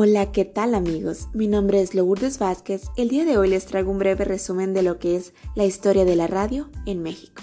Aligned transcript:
Hola, 0.00 0.30
¿qué 0.30 0.44
tal 0.44 0.76
amigos? 0.76 1.26
Mi 1.34 1.48
nombre 1.48 1.82
es 1.82 1.92
Lourdes 1.92 2.38
Vázquez. 2.38 2.82
El 2.96 3.08
día 3.08 3.24
de 3.24 3.36
hoy 3.36 3.48
les 3.48 3.66
traigo 3.66 3.90
un 3.90 3.98
breve 3.98 4.24
resumen 4.24 4.72
de 4.72 4.84
lo 4.84 5.00
que 5.00 5.16
es 5.16 5.32
la 5.56 5.64
historia 5.64 6.04
de 6.04 6.14
la 6.14 6.28
radio 6.28 6.70
en 6.86 7.02
México. 7.02 7.42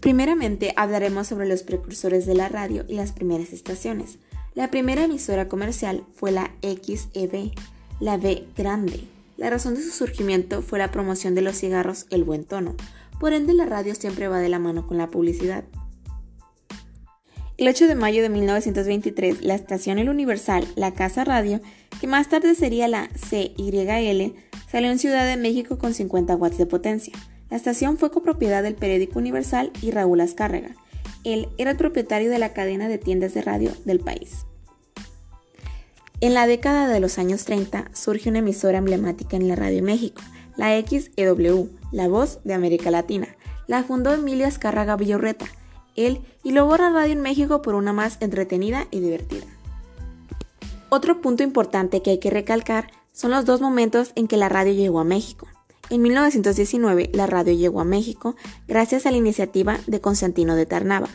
Primeramente 0.00 0.72
hablaremos 0.76 1.26
sobre 1.26 1.46
los 1.46 1.62
precursores 1.62 2.24
de 2.24 2.32
la 2.32 2.48
radio 2.48 2.86
y 2.88 2.94
las 2.94 3.12
primeras 3.12 3.52
estaciones. 3.52 4.16
La 4.54 4.70
primera 4.70 5.04
emisora 5.04 5.46
comercial 5.46 6.06
fue 6.14 6.32
la 6.32 6.52
XEB, 6.62 7.52
la 8.00 8.16
B 8.16 8.46
grande. 8.56 9.04
La 9.36 9.50
razón 9.50 9.74
de 9.74 9.82
su 9.82 9.90
surgimiento 9.90 10.62
fue 10.62 10.78
la 10.78 10.90
promoción 10.90 11.34
de 11.34 11.42
los 11.42 11.56
cigarros 11.56 12.06
El 12.08 12.24
Buen 12.24 12.46
Tono. 12.46 12.76
Por 13.20 13.34
ende, 13.34 13.52
la 13.52 13.66
radio 13.66 13.94
siempre 13.94 14.28
va 14.28 14.38
de 14.38 14.48
la 14.48 14.58
mano 14.58 14.86
con 14.86 14.96
la 14.96 15.10
publicidad. 15.10 15.64
El 17.56 17.68
8 17.68 17.86
de 17.86 17.94
mayo 17.94 18.20
de 18.20 18.30
1923, 18.30 19.44
la 19.44 19.54
estación 19.54 19.98
El 19.98 20.08
Universal, 20.08 20.66
la 20.74 20.92
Casa 20.92 21.22
Radio, 21.22 21.60
que 22.00 22.08
más 22.08 22.28
tarde 22.28 22.56
sería 22.56 22.88
la 22.88 23.08
CYL, 23.14 24.34
salió 24.68 24.90
en 24.90 24.98
Ciudad 24.98 25.24
de 25.24 25.36
México 25.36 25.78
con 25.78 25.94
50 25.94 26.34
watts 26.34 26.58
de 26.58 26.66
potencia. 26.66 27.14
La 27.50 27.56
estación 27.56 27.96
fue 27.96 28.10
copropiedad 28.10 28.64
del 28.64 28.74
periódico 28.74 29.20
Universal 29.20 29.70
y 29.80 29.92
Raúl 29.92 30.20
Azcárraga. 30.20 30.74
Él 31.22 31.48
era 31.56 31.70
el 31.70 31.76
propietario 31.76 32.28
de 32.28 32.40
la 32.40 32.52
cadena 32.52 32.88
de 32.88 32.98
tiendas 32.98 33.34
de 33.34 33.42
radio 33.42 33.70
del 33.84 34.00
país. 34.00 34.46
En 36.20 36.34
la 36.34 36.48
década 36.48 36.88
de 36.88 36.98
los 36.98 37.18
años 37.18 37.44
30 37.44 37.88
surge 37.92 38.30
una 38.30 38.40
emisora 38.40 38.78
emblemática 38.78 39.36
en 39.36 39.46
la 39.46 39.54
radio 39.54 39.80
México, 39.80 40.22
la 40.56 40.76
XEW, 40.76 41.70
la 41.92 42.08
voz 42.08 42.40
de 42.42 42.54
América 42.54 42.90
Latina. 42.90 43.28
La 43.68 43.84
fundó 43.84 44.12
Emilio 44.12 44.48
Azcárraga 44.48 44.96
Villorreta 44.96 45.46
él 45.96 46.22
y 46.42 46.52
luego 46.52 46.76
la 46.76 46.90
radio 46.90 47.12
en 47.12 47.20
México 47.20 47.62
por 47.62 47.74
una 47.74 47.92
más 47.92 48.18
entretenida 48.20 48.86
y 48.90 49.00
divertida. 49.00 49.46
Otro 50.88 51.20
punto 51.20 51.42
importante 51.42 52.02
que 52.02 52.10
hay 52.10 52.18
que 52.18 52.30
recalcar 52.30 52.90
son 53.12 53.30
los 53.30 53.44
dos 53.44 53.60
momentos 53.60 54.12
en 54.14 54.28
que 54.28 54.36
la 54.36 54.48
radio 54.48 54.72
llegó 54.72 55.00
a 55.00 55.04
México. 55.04 55.46
En 55.90 56.02
1919 56.02 57.10
la 57.12 57.26
radio 57.26 57.52
llegó 57.52 57.80
a 57.80 57.84
México 57.84 58.36
gracias 58.66 59.06
a 59.06 59.10
la 59.10 59.16
iniciativa 59.16 59.78
de 59.86 60.00
Constantino 60.00 60.56
de 60.56 60.66
Tarnava. 60.66 61.08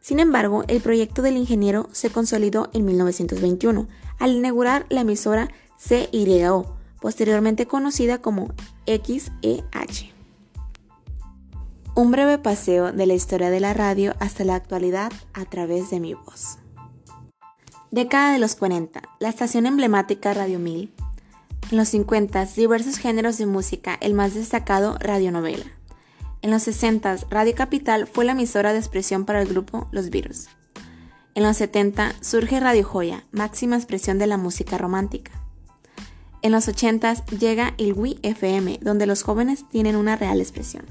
Sin 0.00 0.20
embargo, 0.20 0.64
el 0.68 0.80
proyecto 0.80 1.22
del 1.22 1.36
ingeniero 1.36 1.88
se 1.92 2.10
consolidó 2.10 2.68
en 2.72 2.84
1921 2.84 3.88
al 4.18 4.32
inaugurar 4.32 4.86
la 4.88 5.00
emisora 5.00 5.50
CYO, 5.78 6.76
posteriormente 7.00 7.66
conocida 7.66 8.18
como 8.18 8.52
XEH. 8.86 10.13
Un 11.96 12.10
breve 12.10 12.38
paseo 12.38 12.90
de 12.90 13.06
la 13.06 13.14
historia 13.14 13.50
de 13.50 13.60
la 13.60 13.72
radio 13.72 14.16
hasta 14.18 14.42
la 14.42 14.56
actualidad 14.56 15.12
a 15.32 15.44
través 15.44 15.90
de 15.90 16.00
mi 16.00 16.14
voz. 16.14 16.58
Década 17.92 18.32
de 18.32 18.40
los 18.40 18.56
40, 18.56 19.00
la 19.20 19.28
estación 19.28 19.64
emblemática 19.64 20.34
Radio 20.34 20.58
1000. 20.58 20.92
En 21.70 21.76
los 21.76 21.90
50, 21.90 22.46
diversos 22.46 22.98
géneros 22.98 23.38
de 23.38 23.46
música, 23.46 23.96
el 24.00 24.12
más 24.12 24.34
destacado 24.34 24.98
radionovela. 24.98 25.66
En 26.42 26.50
los 26.50 26.64
60, 26.64 27.16
Radio 27.30 27.54
Capital 27.54 28.08
fue 28.08 28.24
la 28.24 28.32
emisora 28.32 28.72
de 28.72 28.80
expresión 28.80 29.24
para 29.24 29.40
el 29.40 29.46
grupo 29.46 29.86
Los 29.92 30.10
Virus. 30.10 30.48
En 31.36 31.44
los 31.44 31.58
70 31.58 32.16
surge 32.20 32.58
Radio 32.58 32.82
Joya, 32.82 33.22
máxima 33.30 33.76
expresión 33.76 34.18
de 34.18 34.26
la 34.26 34.36
música 34.36 34.78
romántica. 34.78 35.30
En 36.42 36.50
los 36.50 36.66
80 36.66 37.26
llega 37.38 37.74
el 37.78 37.92
Wii 37.92 38.18
FM, 38.24 38.80
donde 38.82 39.06
los 39.06 39.22
jóvenes 39.22 39.64
tienen 39.70 39.94
una 39.94 40.16
real 40.16 40.40
expresión. 40.40 40.86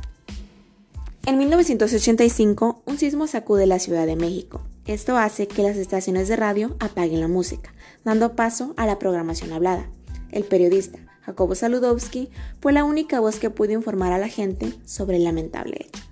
En 1.26 1.38
1985, 1.38 2.84
un 2.86 2.98
sismo 2.98 3.28
sacude 3.28 3.66
la 3.66 3.80
Ciudad 3.80 4.06
de 4.06 4.18
México. 4.18 4.62
Esto 4.86 5.16
hace 5.16 5.48
que 5.48 5.64
las 5.64 5.78
estaciones 5.78 6.28
de 6.28 6.36
radio 6.36 6.76
apaguen 6.82 7.22
la 7.22 7.30
música, 7.30 7.74
dando 8.04 8.36
paso 8.36 8.74
a 8.76 8.86
la 8.86 9.00
programación 9.00 9.54
hablada. 9.54 9.90
El 10.32 10.44
periodista 10.44 11.00
Jacobo 11.22 11.56
Saludowski 11.56 12.30
fue 12.60 12.74
la 12.74 12.84
única 12.84 13.22
voz 13.22 13.40
que 13.40 13.50
pudo 13.50 13.72
informar 13.72 14.12
a 14.12 14.18
la 14.18 14.28
gente 14.28 14.74
sobre 14.84 15.16
el 15.16 15.24
lamentable 15.24 15.78
hecho. 15.80 16.04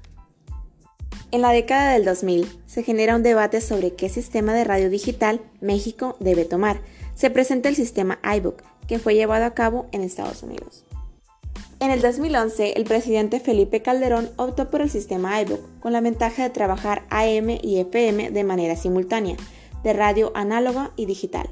En 1.31 1.41
la 1.41 1.52
década 1.52 1.91
del 1.91 2.06
2000 2.06 2.47
se 2.66 2.84
genera 2.84 3.18
un 3.18 3.24
debate 3.24 3.59
sobre 3.59 3.96
qué 3.96 4.07
sistema 4.07 4.53
de 4.53 4.63
radio 4.63 4.90
digital 4.90 5.41
México 5.59 6.16
debe 6.22 6.46
tomar. 6.46 6.80
Se 7.16 7.30
presenta 7.30 7.68
el 7.68 7.75
sistema 7.75 8.19
iBook, 8.38 8.63
que 8.88 8.97
fue 8.97 9.16
llevado 9.16 9.44
a 9.44 9.53
cabo 9.53 9.88
en 9.91 10.03
Estados 10.03 10.41
Unidos. 10.41 10.86
En 11.81 11.90
el 11.90 12.00
2011, 12.00 12.74
el 12.74 12.84
presidente 12.84 13.40
Felipe 13.40 13.81
Calderón 13.81 14.30
optó 14.36 14.69
por 14.69 14.81
el 14.81 14.90
sistema 14.92 15.42
iBook, 15.42 15.62
con 15.80 15.94
la 15.94 16.00
ventaja 16.00 16.44
de 16.44 16.52
trabajar 16.52 17.08
AM 17.09 17.50
y 17.50 17.80
FM 17.80 18.30
de 18.30 18.44
manera 18.44 18.75
simultánea, 18.75 19.36
de 19.84 19.92
radio 19.92 20.31
análoga 20.36 20.92
y 20.96 21.08
digital. 21.08 21.50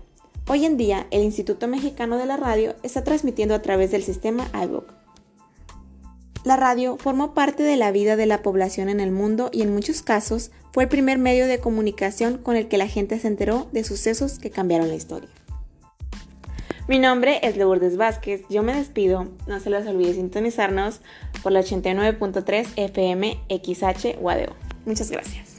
Hoy 0.48 0.66
en 0.66 0.78
día, 0.78 1.08
el 1.10 1.24
Instituto 1.24 1.68
Mexicano 1.68 2.18
de 2.18 2.28
la 2.28 2.38
Radio 2.38 2.76
está 2.84 3.04
transmitiendo 3.04 3.56
a 3.56 3.64
través 3.64 3.90
del 3.90 4.04
sistema 4.04 4.48
iBook. 4.54 4.94
La 6.44 6.58
radio 6.58 6.98
formó 7.00 7.34
parte 7.34 7.64
de 7.64 7.76
la 7.76 7.92
vida 7.92 8.16
de 8.16 8.28
la 8.28 8.44
población 8.44 8.88
en 8.88 9.00
el 9.00 9.12
mundo 9.12 9.50
y 9.52 9.64
en 9.64 9.74
muchos 9.74 10.04
casos 10.04 10.52
fue 10.72 10.84
el 10.84 10.90
primer 10.90 11.18
medio 11.18 11.48
de 11.48 11.60
comunicación 11.60 12.38
con 12.38 12.56
el 12.56 12.68
que 12.68 12.78
la 12.78 12.88
gente 12.88 13.18
se 13.18 13.30
enteró 13.30 13.68
de 13.72 13.84
sucesos 13.84 14.38
que 14.38 14.52
cambiaron 14.52 14.90
la 14.90 14.96
historia. 14.96 15.30
Mi 16.90 16.98
nombre 16.98 17.40
es 17.44 17.56
Lourdes 17.56 17.98
Vázquez, 17.98 18.42
yo 18.50 18.64
me 18.64 18.74
despido, 18.74 19.28
no 19.46 19.60
se 19.60 19.70
les 19.70 19.86
olvide 19.86 20.16
sintonizarnos 20.16 21.02
por 21.44 21.52
la 21.52 21.60
89.3 21.60 22.68
FM 22.78 23.38
XH 23.48 24.18
Guadeo. 24.20 24.56
Muchas 24.88 25.12
gracias. 25.12 25.59